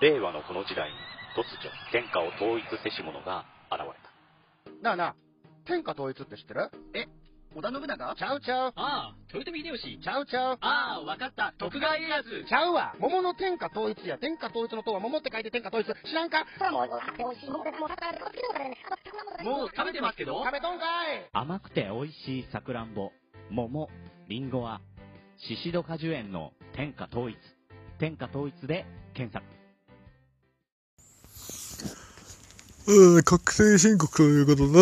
[0.00, 0.96] 令和のこの時代に
[1.34, 4.82] 突如天下を統一せし者が現れた。
[4.82, 5.14] なあなあ、
[5.64, 6.70] 天下統一って知ってる？
[7.54, 8.14] 織田信長？
[8.14, 8.72] ちゃうちゃう。
[8.76, 9.98] ああ、豊臣秀吉。
[10.02, 10.58] ちゃうちゃう。
[10.60, 11.54] ああ、わかった。
[11.56, 12.44] 徳川家康。
[12.46, 12.94] ちゃうわ。
[13.00, 14.18] 桃の天下統一や。
[14.18, 15.86] 天下統一の塔は桃って書いて天下統一。
[15.86, 16.44] 知らんか？
[16.70, 16.84] も
[19.64, 20.44] う食べてますけど？
[20.44, 23.12] 食べとんかい甘くて美味しいさくらんぼ、
[23.50, 23.88] 桃、
[24.28, 24.82] りんごは、
[25.38, 27.38] シシド果樹園の天下統一。
[27.98, 28.84] 天下統一で
[29.14, 29.55] 検索。
[33.24, 34.78] 確定申告ということで、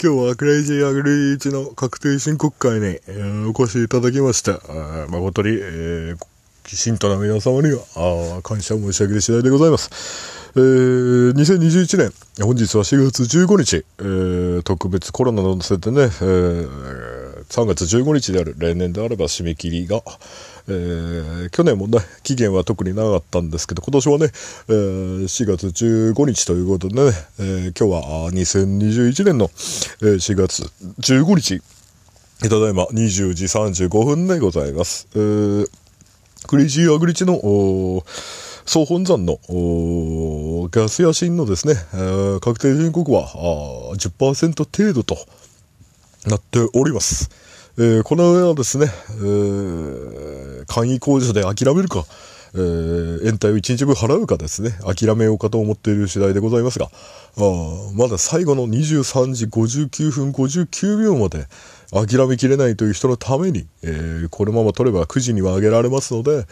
[0.00, 3.00] 今日はクレイジーアグリーチの確定申告会に、
[3.48, 6.16] お越しいただきまして、えー誠に、えー、
[6.64, 9.90] 信徒の皆様には、あ感謝申し上げる次第でございます。
[10.54, 12.12] えー2021年、
[12.46, 20.00] 本日は4月15日、えー特別コロナのせてね、えー3月15日である例年であれば締め切りが、
[20.68, 24.26] えー去年もね、期限は特になかったんですけど、今年はね、
[24.68, 29.50] えー4月15日ということでね、えー今日は2021年の、
[30.02, 30.62] え4月
[31.00, 31.60] 15日、
[32.48, 35.08] ただいま20時35分でございます。
[35.14, 35.68] えー
[36.48, 38.04] クレイジーアグリチの、
[38.66, 39.38] 総本山の
[40.70, 45.16] ガスや新のですね、えー確定申告はあー10%程度と
[46.26, 47.30] なっております。
[47.78, 52.04] えーこの上はですね、えー簡易控除で諦めるか、
[52.54, 57.40] えー延滞を1日分払うかですね、諦めようかと思っている次第でございますが、あ
[57.94, 61.46] まだ最後の23時59分59秒まで
[61.92, 66.46] 諦めきれないという人のために、えーこのまま取れば9時には上げられますので、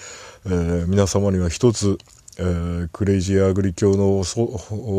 [0.47, 1.99] えー皆様には一つ、
[2.41, 4.25] えークレイジーアグリ教の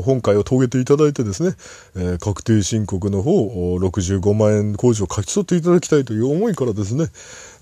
[0.03, 1.55] 本会を遂げていただいてですね、
[1.95, 7.05] えー確定申告の方、65万円控除を勝ち取っていただきたいという思いからですね、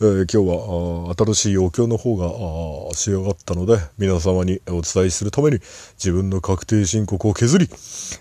[0.02, 5.60] えー今日は新しいお経の方が仕上がったので、皆様にお伝えするために
[5.94, 7.70] 自分の確定申告を削り、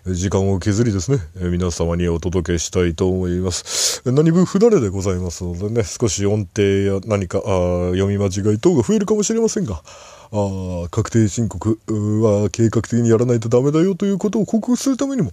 [0.07, 4.03] 時間を削りですね、皆様にお届けしたいと思います。
[4.07, 9.83] 何分不慣れでございますのでね、少し音程や何か読み間違い等が増えるかもしれませんが、
[10.31, 15.33] あ確定申告は計画的にやらないとダメだよということを克服するためにも、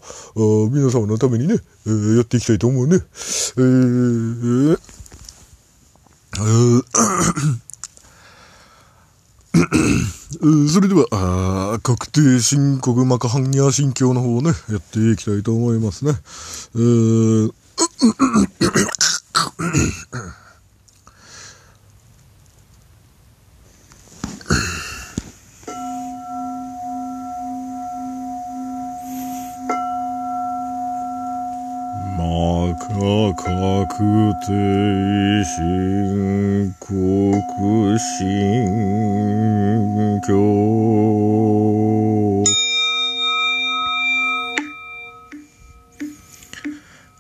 [0.70, 2.98] 皆様のためにね、えーやっていきたいと思うね。
[3.58, 4.80] えーえー
[10.70, 16.12] それでは、あ確定申告マカハンニャ新教の方をね、やっていきたいと思いますね。
[16.76, 17.54] えー
[34.42, 36.88] 定申告
[37.98, 38.66] 新
[40.22, 40.34] 教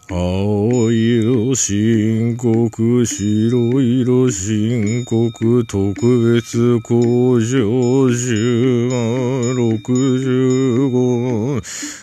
[0.07, 11.61] 青色心告、白色申告、特別工場10万65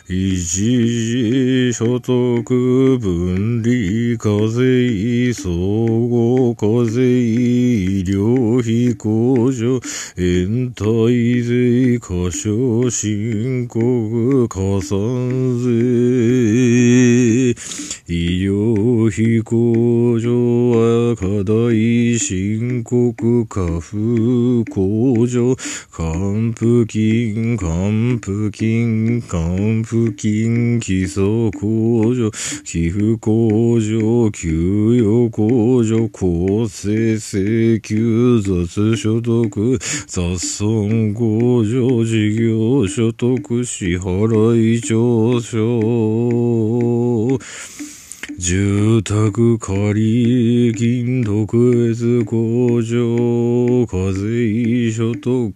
[0.09, 9.81] 一時所得分離課税総合課税医療費控除
[10.17, 17.55] 延滞税過少申告加算税。
[18.13, 25.57] 医療費控除は課題申告過付控除
[25.89, 32.31] 還付金還付金還付金基礎控除
[32.63, 39.49] 寄付控除給与控除公正請求雑所得
[40.07, 45.63] 雑損控除事業所得支払い調書
[48.39, 55.51] 住宅借金特別控除課税所得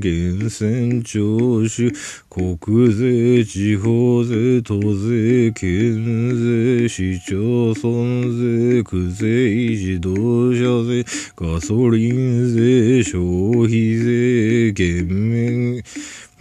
[0.00, 1.92] 源泉徴収
[2.28, 7.36] 国税地方税都税県税市町
[7.80, 11.04] 村税区税自動車税
[11.36, 15.84] ガソリン税消費税減免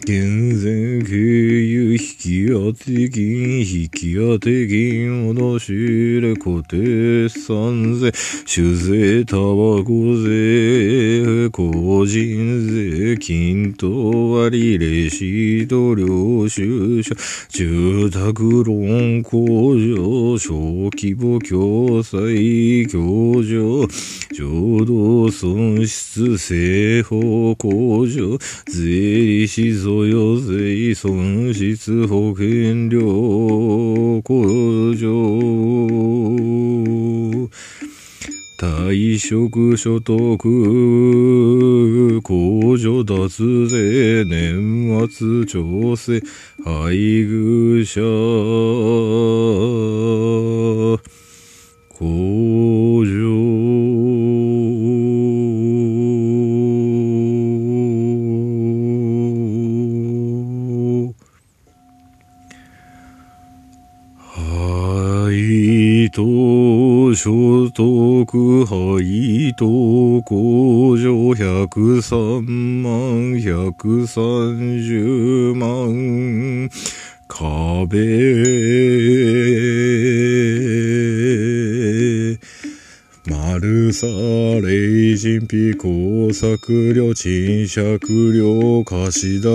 [0.03, 8.11] 減税経由引き当て金、引き当て金、脅しれ固定産税、
[8.47, 17.13] 酒税、タバコ税、個人税、金と割、レシート、領収書、
[17.49, 20.55] 住宅ローン工場、小
[20.95, 23.87] 規模共済工場、
[24.33, 35.09] 浄土損失正法工場、税理士贈与税損失保険料工場、
[38.57, 40.37] 退職所得
[42.21, 43.27] 控除脱
[43.67, 44.55] 税年
[44.87, 45.05] 末
[45.45, 46.21] 調整。
[46.63, 48.01] 配偶者。
[65.41, 76.69] 人と所得配と工場百三万百三十万。
[77.87, 77.97] 壁
[83.91, 87.99] 丸さ霊人費工作料賃借
[88.31, 89.49] 料貸し倒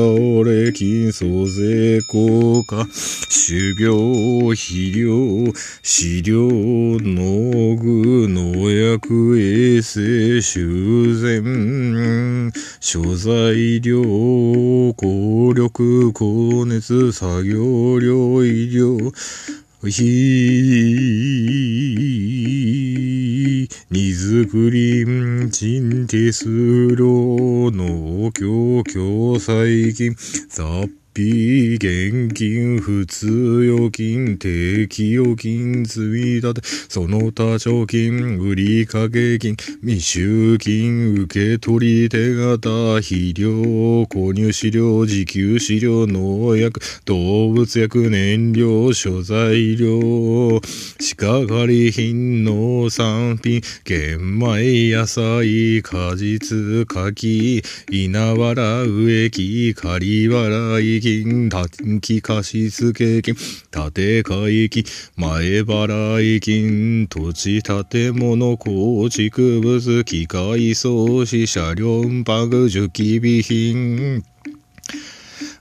[0.45, 2.87] れ金租税効果
[3.31, 5.51] 種苗肥料
[5.83, 6.37] 飼料
[7.01, 14.03] 農具農薬衛生修繕所在料
[14.93, 19.15] 効力高熱作業料医療
[19.89, 20.03] ひ、
[23.89, 25.05] 荷造り、
[25.53, 30.17] 賃手数料、農協共済金、
[30.49, 33.27] 雑費、現金、普通
[33.65, 36.61] 預金、定期預金、積立、
[36.91, 39.09] その他貯金、売掛
[39.39, 43.49] 金、未収金、受け取り手形、肥料、
[44.05, 50.61] 購入資料、自給資料、農薬、動物薬、燃料、所在料、
[51.17, 61.69] 鹿狩り品、農産品、玄米、野菜、果実、柿、稲わら、植木、仮払い金、短
[62.01, 63.23] 期貸付金、
[63.71, 74.25] 建替金、前払い金、土地建物構築物、機械装置、車両運搬、重機備品、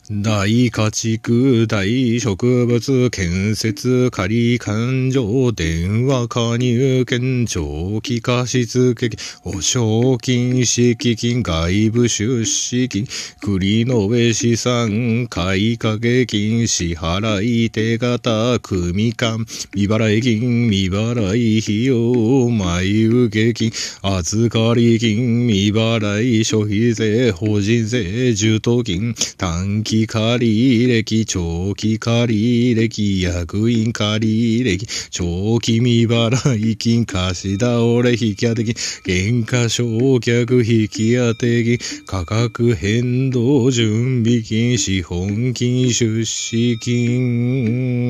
[0.08, 1.84] 大家畜、大
[2.20, 13.08] 植物、建設、仮勘定、電話加入券、長期貸付金、保証金、敷金、外部出資金、
[13.42, 19.44] 栗の上資産、買掛金、支払い手形、組間、
[19.74, 23.72] 未払い金、未払い費用、前受金、
[24.04, 38.76] 預かり金、未払い消費税、法人税、住都金、短期借歴、長期借歴、役員借歴、長期未払い金、貸し倒れ引き当て金、
[39.06, 48.06] 減価償却引き当て金、価格変動準備金、資本金、出資金。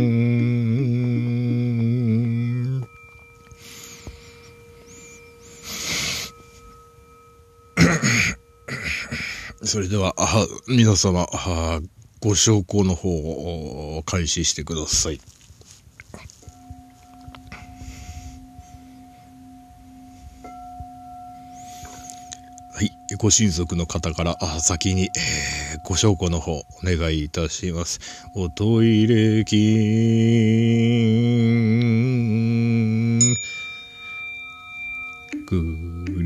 [9.76, 11.82] それでは、あ皆様、あ
[12.22, 13.10] ご証拠の方
[13.98, 15.20] を開始してください。
[22.74, 22.90] はい。
[23.18, 28.00] ご親族の方から、あ先に、えーご証拠の方、お願いいたします。
[28.34, 29.66] おトイレ金、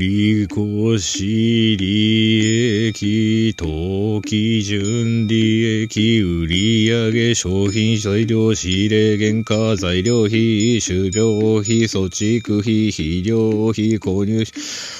[0.00, 13.36] 繰越利益、当期純利益、売上商品材料仕入れ原価材料費、種苗費、措置費、肥料
[13.74, 14.46] 費、購入費、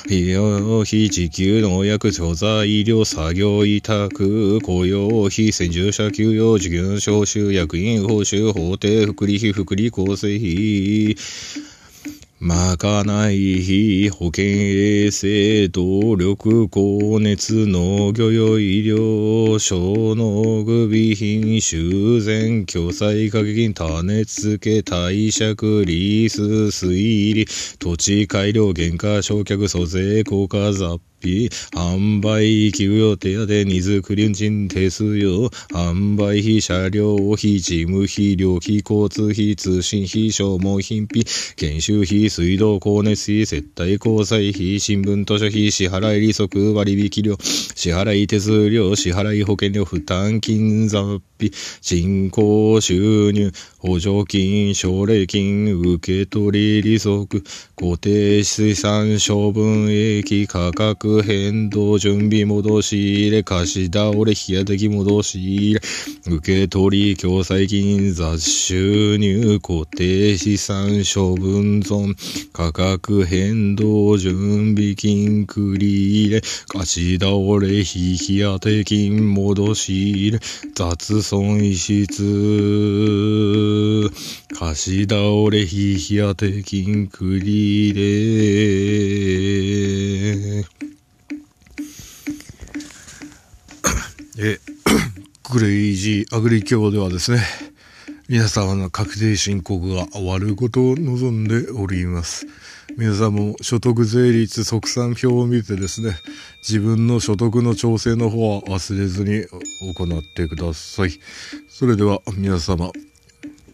[0.06, 4.10] 費用費、時給農薬、調剤料、作業委託、
[4.60, 11.16] 雇用費、先住者給与、授業招集、役員報酬、法定福利費、福利厚生費、
[12.42, 26.42] まかない日、保険衛生、動力、高熱、農業用医療、小農具備品、修繕、巨済掛け金、種付け、貸借、リース、
[26.86, 27.46] 推理、
[27.78, 57.26] 土地改良、減価償却、租税、効果、雑費、販売給与手当、荷造り運賃手数料、販売費、車両費、事務費、料費、交通費、通信費、消耗品費、研修費、水道光熱費、接待交際費、新聞図書費、支払い利息、割引料、支払い手数料、支払い保険料、負担金雑費、人口収入、補助金、奨励金、受取利息、
[57.74, 65.80] 固定資産処分益、価格変動、準備戻し入れ、貸し倒れ、日当き戻し入れ、
[66.26, 72.14] 受け取り、共済金、雑収入、固定資産処分損、
[72.52, 80.40] 価格変動、準備金、繰り入れ、貸し倒れ、日当て金、戻し入れ、
[80.74, 82.22] 雑損失、
[84.58, 85.16] 貸し倒
[85.50, 88.60] れ、日当て金、繰り入れ。
[94.42, 94.58] え、
[95.42, 97.42] クレイジーアグリ協ではですね、
[98.28, 102.46] 皆様の確定申告が終わることを望んでおります。
[102.96, 106.14] 皆さんも所得税率測算表を見てですね、
[106.62, 109.44] 自分の所得の調整の方は忘れずに
[109.96, 111.18] 行ってください。
[111.68, 112.92] それでは皆様、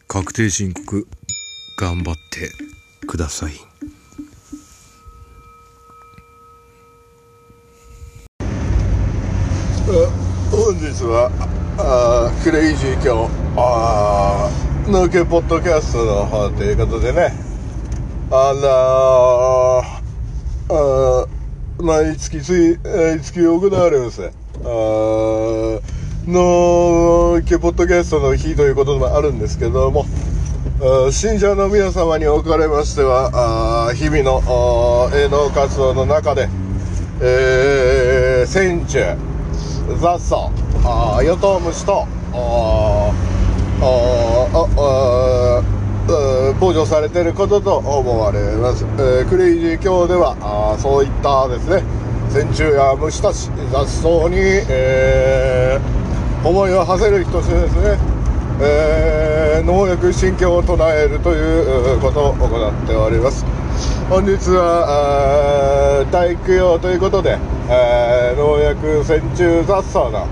[0.09, 1.07] 確定申告
[1.79, 2.51] 頑張って
[3.07, 3.53] ください。
[10.79, 11.31] 本日は
[11.79, 17.33] あクレイジー今日あー抜けポッドキャストの方ということでね。
[18.31, 21.27] あのー、あ
[21.83, 24.27] 毎月つ毎月行われます。
[24.27, 24.29] あ
[26.29, 30.05] の抜けポッドキャストの日ということもあるんですけども
[31.11, 36.51] 信者の皆様におかれましてはあ日々のあー営農活動の中で
[37.23, 39.17] えー、戦中
[39.95, 40.51] 雑草、
[40.89, 43.11] あヨトウムシと、あ
[43.81, 48.85] あああー防除されていることと思われます。
[48.99, 51.83] えークレイジー教では、あそういったですね、
[52.31, 54.37] 線虫や虫たち、雑草に、
[54.69, 56.07] えー
[56.49, 57.99] 思いを馳せる人としてですね、
[58.61, 63.45] えー農薬神経を唱えるということを行っております。
[64.09, 64.87] 本日は、
[66.03, 67.39] あー大供養ということで、
[67.69, 70.29] えー農薬線虫雑草の、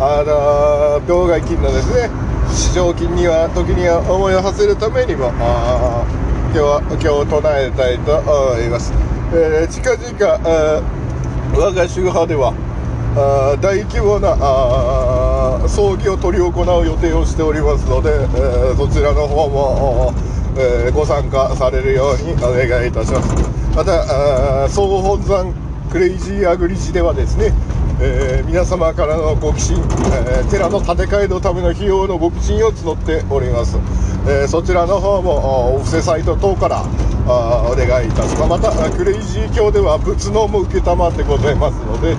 [0.00, 2.10] あのー病害菌のですね、
[2.50, 6.04] 市場菌には、時には思いを馳せるためにも、あ
[6.50, 8.92] 今日は、今日を唱えたいと思います。
[9.32, 10.82] えー近々、あ
[11.54, 12.54] 我が宗派では、
[13.16, 20.12] あ大規模なあ葬儀を執り行う予定をしておりますので、えーそちらの方も、
[20.58, 23.34] えーご参加されるようにお願いいたします
[23.76, 24.02] また
[24.64, 25.52] あー総本山
[25.90, 27.52] クレイジーアグリジではですね、
[28.00, 33.78] えー皆様からのご寄進、えー寺の建て替えのための費用のご寄進を募っております、
[34.26, 36.84] えーそちらの方もお布施サイト等から
[37.26, 38.50] あお願いいたします。
[38.50, 42.16] またクレイジー教では仏能も受けたまってございますので、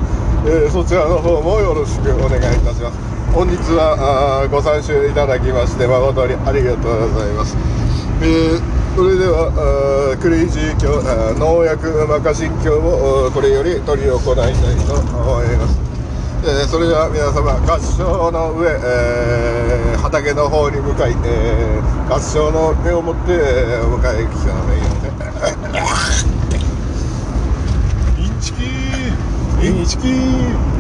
[0.48, 2.98] えそちらの方もよろしくお願いいたします。
[3.32, 7.58] 本日はご参集いただきまして誠にありがとうございます、
[8.22, 11.04] えーそれではクレイジー教
[11.36, 14.56] 農薬摩訶心経をこれより執り行いたい
[14.88, 15.76] と思います。
[16.46, 24.48] えーそれでは皆様合掌の上、えー畑の方に向かい、えー合掌の目を持ってえーお迎えくださ
[28.16, 28.70] いインチキー。
[29.66, 30.14] インチキー。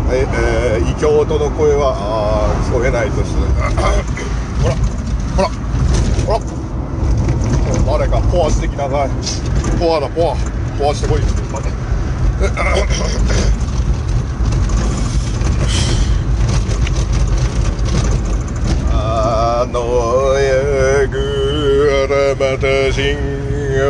[0.07, 3.41] はい、えー異教徒の声は聞こえないとして
[4.61, 4.75] ほら
[5.35, 5.49] ほら
[6.27, 6.39] ほら
[7.85, 9.09] 誰かポアしてきなさい。
[9.79, 10.35] ポアだポア。
[10.77, 11.21] ポアしてこい。
[11.21, 11.75] 待って。
[18.91, 19.79] あの
[20.39, 21.15] やぐ
[22.09, 23.17] らまた信
[23.77, 23.85] 用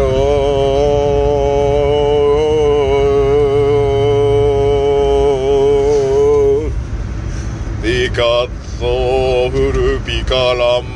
[7.82, 10.95] ピカッソフルピカラン。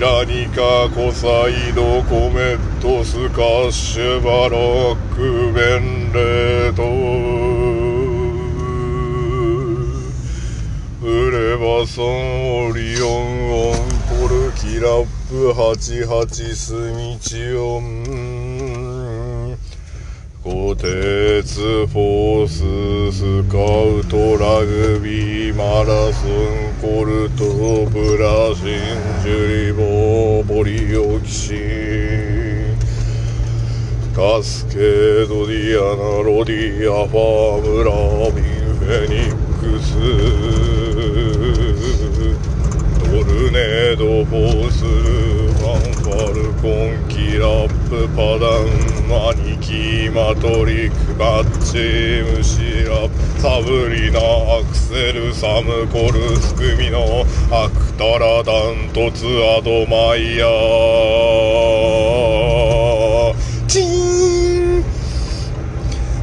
[0.00, 6.82] ラニカコサイドコメットスカッシュバロックベンレート
[11.00, 13.74] フレバソンオリオンオン
[14.08, 17.84] コルキラップ88スミチオン。
[20.42, 22.58] 鋼鉄フォース
[23.16, 26.53] スカウトラグビーマラソン。
[26.84, 28.66] コルトブラシン
[29.22, 32.76] ジュリボーポリオキシン
[34.14, 37.90] カスケードディアナロディアファームラ
[38.32, 39.94] ビンフェニックス
[43.00, 53.08] トルネードフォースルファンファルコンキラップパダンマニキマトリックバッチムシラ
[53.38, 60.48] サブリナアクセルサムコルスクミノアクタラダントツアドマイヤー。
[63.66, 64.84] チーン。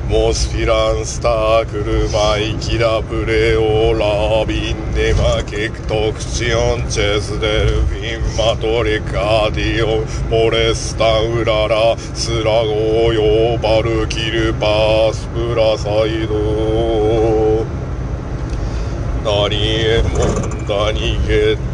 [0.09, 4.80] モスフィランスタークルマイキラプレオラビン。
[4.93, 17.65] ネマケクトクチオンチェスデルフィンマトリカディオンモレスタウララスラゴーヨーバルキルパースプラサイド。
[19.23, 21.71] ダニエモンダニゲッ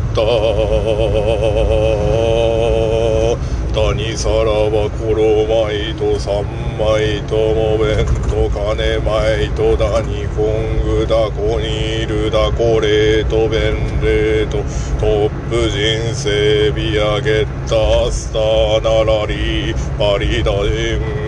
[3.78, 14.64] タダニサラバコロマイトサンマイトモベントカネマイトダニコングダコニールダコレートベンレート
[15.00, 21.28] トップ人生ビアゲッタスターナラリーパリダジン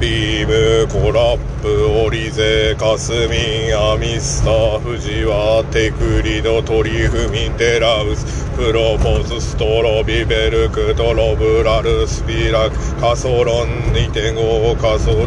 [0.00, 15.26] ビームコラップオリゼカスミンアミスターフジワテクリドトリフミンテラウスプロポーズストロビベルクトロブラルスピラクカソロン2.5カソロ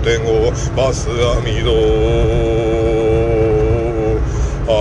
[0.00, 1.72] 4.5バスアミド。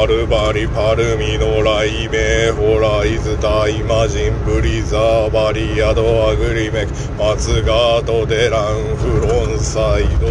[0.03, 10.27] アルバリパルミノライメホライズダイマジンブリザーバリアドアグリメクマツガートデランフロンサイド。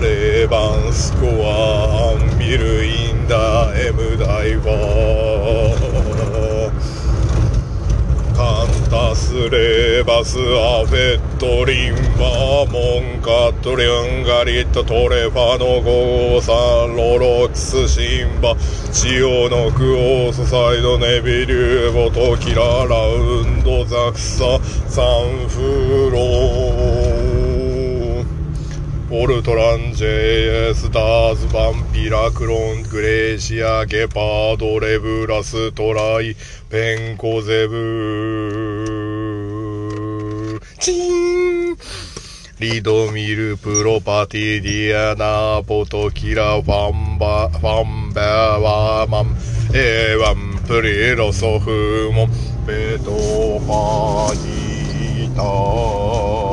[0.00, 5.78] レーバンスコアアンビルインダエムダイバー
[8.34, 16.52] カンタスレーバスアフェットリンバーモンカトリュンガリットトレファノゴーサ
[16.90, 18.56] ンロロクスシンバ。
[18.92, 24.58] チオノクオースサイドネビリューボトキララウンドザクサ
[24.88, 27.37] サンフロー。
[29.10, 36.36] オルトラン JS ダーズバンピラクロングレーシアゲパードレブラストライ
[36.68, 39.00] ペンコゼブ
[40.78, 41.78] チーン。
[42.60, 48.20] リドミルプロパティディアナポトキラファンバファンバ
[48.60, 49.34] ワーマン。
[49.74, 52.30] エワンプリロソフモン
[52.66, 53.12] ベト
[53.66, 56.47] パギター。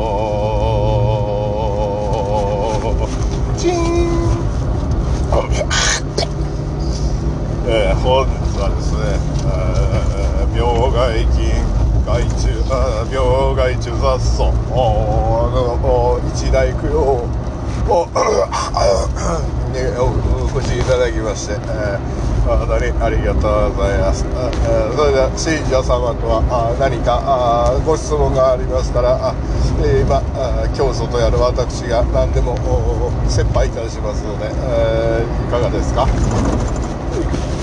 [7.68, 11.52] えー本日はですね、えー病害菌
[12.06, 17.28] 害虫あ病害虫雑草おあのお一大供養を
[19.74, 20.08] に お
[20.46, 24.24] お越しいただきまして、えー本当にありがとうございます。
[24.38, 24.52] あ
[24.96, 29.34] それでは信者様とはあ何かあご質問がありましたら、あ
[29.82, 32.54] えー今あ教祖とやる私が何でも
[33.28, 36.06] 切羽いたしますので、えーいかがですか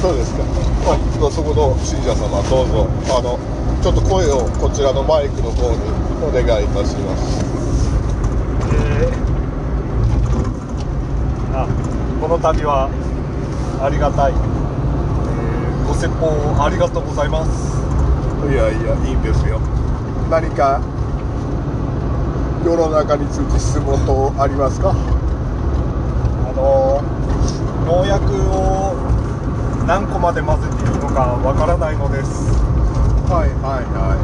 [0.03, 0.43] そうですか。
[0.91, 0.99] あ、
[1.31, 3.39] そこの信者様、どうぞ、あの、
[3.83, 5.79] ちょっと声をこちらのマイクの方に
[6.27, 7.45] お願いいたします。
[11.55, 11.69] あ
[12.21, 12.91] この度は
[13.81, 14.33] ありがたい、
[15.87, 16.31] ご説法
[16.63, 17.81] ありがとうございます
[18.51, 19.61] いやいや、いいんですよ。
[20.29, 20.81] 何か、
[22.65, 24.91] 世の中について質問等ありますか？
[24.91, 24.95] あ
[26.57, 27.03] の
[27.87, 28.95] 農薬を
[29.87, 32.53] 何個まで混ぜていいのかわからないのです
[33.31, 34.19] はいはいはい。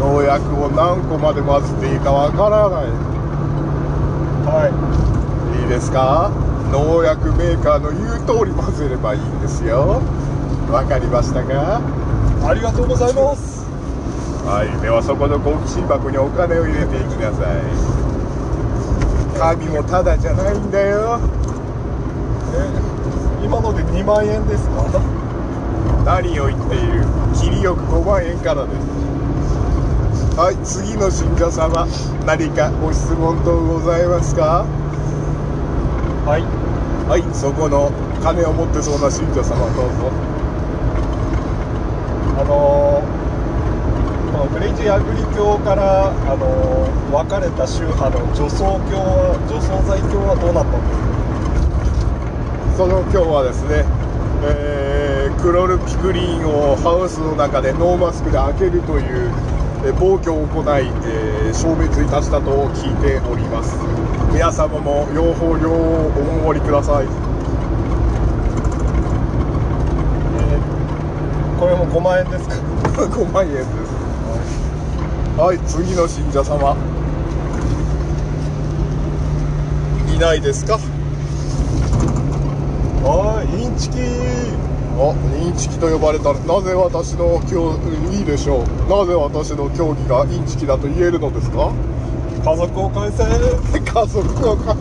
[0.00, 2.86] 農薬を何個まで混ぜていいかわからない。
[4.46, 6.30] はいいいですか？
[6.72, 10.00] 農薬メーカーの言う通り混ぜればいいんですよ。
[10.72, 11.80] わかりましたか？
[12.48, 13.60] ありがとうございます。
[14.46, 17.60] はい、ではそこの好奇心箱にお金を入れていきなさい。
[19.38, 21.18] 神もただじゃないんだよ。
[22.54, 24.84] え今ので2万円ですか？
[26.04, 27.04] 何を言っている？
[27.34, 28.80] 切りよく5万円からです。
[30.38, 31.86] はい次の信者様
[32.24, 34.64] 何かご質問等ございますか？
[36.26, 36.42] はい。
[37.10, 37.90] はいそこの
[38.22, 40.29] 金を持ってそうな信者様どうぞ
[42.40, 43.02] あの
[44.32, 52.80] このクレイジーアグリ教からあの分かれた宗派の除草教は除草剤教はどうなったんですか？
[52.80, 53.84] その今日はですね、
[54.48, 59.32] えークロルピクリンをハウスの中でノーマスクで開けるという
[59.84, 63.76] えー暴挙を行い、えー消滅いたしたと聞いております。
[64.32, 66.08] 皆様も両方両お
[66.48, 67.06] 守りください、
[71.70, 72.54] れも5万円ですか？
[73.06, 73.66] 5万円です。
[75.40, 76.76] はい次の信者様。
[80.14, 80.78] いないですか？
[83.02, 83.98] はいインチキ。
[85.02, 86.32] あインチキと呼ばれた。
[86.34, 87.78] らなぜ私の競
[88.12, 88.90] いいでしょう。
[88.90, 91.70] なぜ私の競技がインチキだと言えるのですか？
[92.44, 93.24] 家族を返せ。
[93.80, 94.80] 家族を返せ。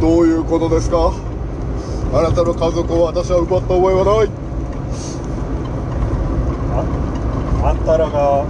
[0.00, 1.12] どういうことですか？
[2.12, 4.28] あなたの家族を私は奪った覚えはない。
[6.72, 8.44] ああんたらが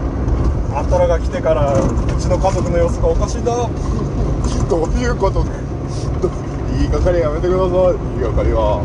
[0.79, 1.77] あんたらが来てからう
[2.20, 3.53] ちの家族の様子がおかしいんだ
[4.68, 5.44] どういうこと？
[5.44, 5.51] で
[6.23, 6.31] ど
[6.79, 7.99] 言いがかりやめてください。
[8.18, 8.81] 言いがかりは。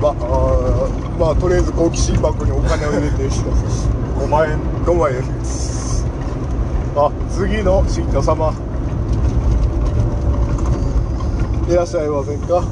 [0.00, 0.14] まあ
[1.20, 5.22] まあとりあえず好奇心箱にお金を入れて5万円5万円
[6.96, 8.52] あ次の信者様
[11.72, 12.62] いらっしゃいませんか？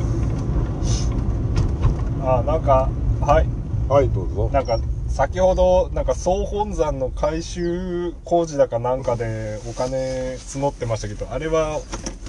[2.22, 2.90] あなんか
[3.22, 3.46] はい。
[3.88, 4.50] はいどうぞ。
[4.52, 11.80] なんか先ほどなんか総本山の改修工事だかなんかでお金募ってましたけどあれは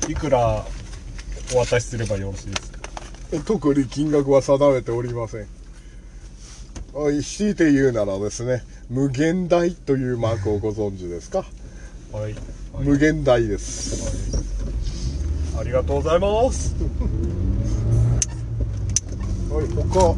[0.07, 0.65] いくら
[1.53, 2.79] お渡しすればよろしいですか？
[3.45, 5.47] 特に金額は定めておりません。
[6.93, 11.43] はい強いて言うならですね無限大というマークをご存知ですか？
[12.13, 12.35] はい、
[12.79, 14.60] 無限大です
[15.61, 16.75] ありがとうございます。
[19.51, 20.15] はい他。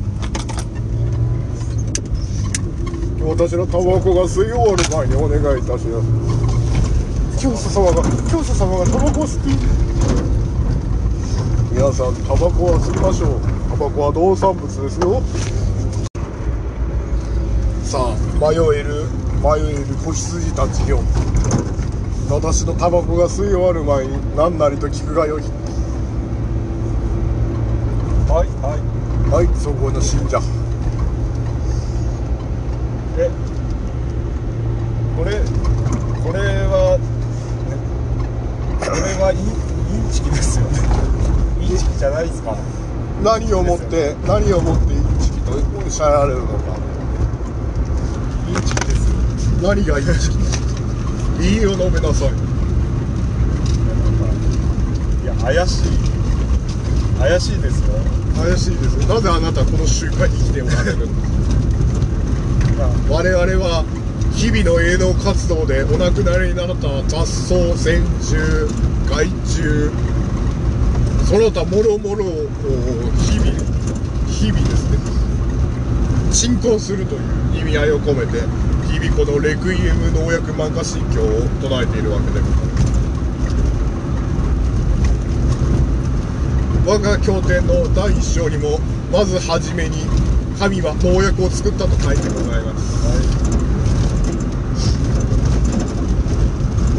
[3.27, 6.07] 私のタバコが吸い終わる前にお願いいたします。
[7.41, 8.01] 教祖様が
[8.31, 9.31] 教祖様がタバコ好き
[11.73, 13.41] 皆さんタバコは吸いましょう。
[13.69, 15.21] タバコは農産物ですよ。
[17.83, 19.09] さあ迷える
[19.43, 21.03] 迷える子羊たちよ
[22.29, 25.41] 私のタバコが吸い終わる前に何なりと聞くがよい
[28.33, 28.93] はいはい。
[29.29, 30.39] はいそこの信者。
[33.17, 33.29] え
[35.15, 35.33] これ
[36.23, 37.75] これは、ね、
[38.79, 39.39] これはイン
[39.93, 40.79] インチキですよね。
[41.61, 42.57] インチキじゃないですか。
[43.21, 46.53] 何をもって何をもってインチキとおっしゃられるのか。
[48.49, 49.19] インチキですよ。
[49.61, 50.42] 何がインチキ
[51.43, 52.29] いいを述べなさい。
[55.23, 55.83] いや怪しい。
[57.19, 57.93] 怪しいですよ。
[58.35, 59.13] 怪しいですよ。
[59.13, 61.13] なぜあなたこの瞬間に生きておられるの？
[63.13, 63.83] 我々は
[64.33, 68.35] 日々の営農活動でお亡くなりになった雑草線虫
[69.09, 69.91] 害虫
[71.25, 72.47] その他もろもろを
[73.19, 73.51] 日々
[74.27, 74.97] 日々ですね。
[76.31, 78.39] 鎮魂するという意味合いを込めて
[78.93, 82.93] 日々このレクイエム農薬漫画神経を唱えているわけでございます。
[86.85, 88.79] 我が経典の第一章にも
[89.11, 89.97] まずはじめに
[90.59, 92.77] 神は農薬を作ったと書いてございま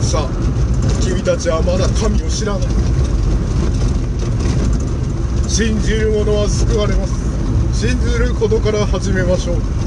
[0.00, 0.30] す、さあ
[1.00, 2.68] 君たちはまだ神を知らない
[5.48, 7.14] 信じる者は救われます。
[7.72, 9.84] 信じることから始めましょう。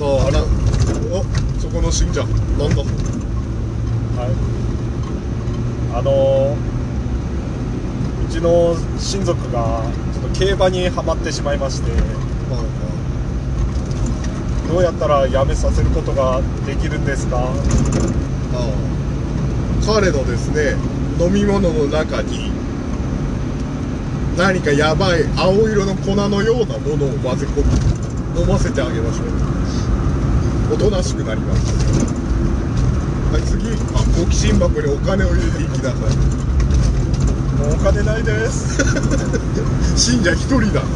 [0.00, 0.40] さああら
[1.12, 1.22] お
[1.60, 2.76] そこの信者なんだ
[4.16, 4.32] はい。
[5.94, 6.56] あの
[8.26, 9.82] うちの親族が
[10.14, 11.90] ちょっと競馬にはまってしまいまして
[14.72, 17.36] どうやったらやめさせることができるんですか？
[17.36, 17.50] ああ。
[19.84, 20.76] 彼のですね
[21.22, 22.50] 飲み物の中に
[24.38, 27.62] 何かやばい青色の粉のようなものを混ぜ込
[28.34, 29.59] む飲ませてあげましょう
[30.72, 31.74] おとなしくなります
[33.32, 33.68] はい次。
[33.94, 36.00] あ好奇心箱にお金を入れていきなさい。
[37.62, 38.82] もうお金ないです。
[39.94, 40.82] 信者一人だ。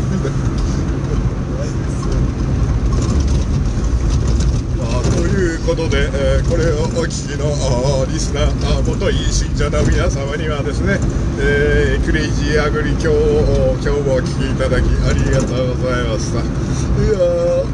[4.83, 8.45] あということで、えーこれをお聞きのあリスナー
[8.77, 10.99] あー元い信者の皆様にはですね、
[11.39, 16.41] えークレイジーアグリ今日今日もお聞きいただきありがとうございました。
[16.41, 17.67] いやーう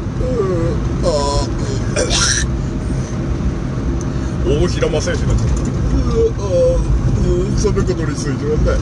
[1.01, 1.40] ーあー。
[4.51, 8.75] 大平正義だったうあうんそのことについてはね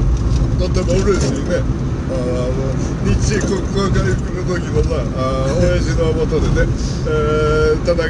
[0.57, 1.61] とても嬉しいね
[2.09, 2.73] あの
[3.05, 6.73] 日中国交回復の時のさあ親父のもとでね、
[7.05, 8.09] えー、田中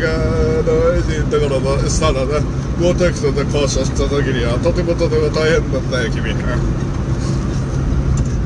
[0.63, 2.39] の親父のところのしたらね
[2.79, 6.31] ゴーテクトで交渉した時にはとてもとても大変だったよ君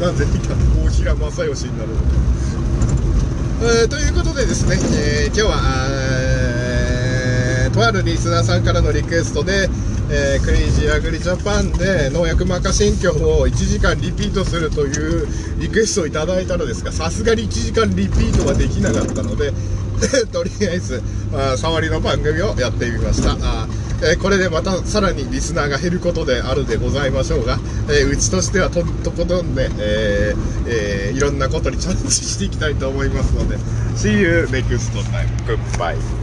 [0.01, 1.95] なんで大平正義になるの
[3.63, 5.55] えーということでですね、えー今日は、
[7.73, 9.67] とあるリスナーさんからのリクエストで、
[10.11, 15.27] えークレイジーアグリジャパンで農薬マカ新居を1時間リピートするという
[15.59, 19.51] リクエストをいただいたのですがさすがに1時間リピートはできなかったので
[20.31, 21.01] とりあえず
[21.33, 23.67] あ触りの番組をやってみましたあ、
[24.03, 27.57] えーこれでまたさらにリスナーが減ることであるでございましょうが、
[27.89, 33.57] えーうちとしてはととことんで、えーえーいろんなことにチャレンジしていきたいと思いますので
[33.95, 35.27] See you next time.
[35.47, 36.22] Goodbye.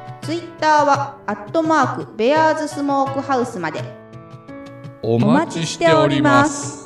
[0.31, 3.83] ツイッターはアットマークベアーズスモークハウスまで。
[5.03, 6.80] お待ちしております。